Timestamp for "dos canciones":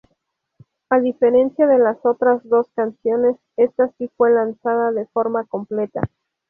2.49-3.37